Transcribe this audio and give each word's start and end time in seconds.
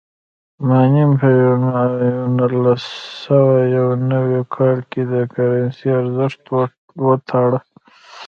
مینم 0.67 1.11
په 1.19 1.29
نولس 2.37 2.83
سوه 3.23 3.57
یو 3.77 3.89
نوي 4.11 4.41
کال 4.55 4.77
کې 4.91 5.01
د 5.11 5.13
کرنسۍ 5.33 5.89
ارزښت 5.99 6.41
وتاړه. 7.07 7.59